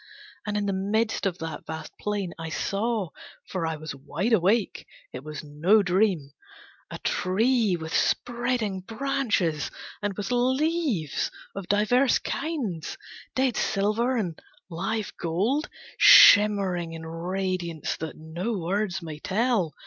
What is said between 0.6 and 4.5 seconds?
the midst of that vast plain, I saw, For I was wide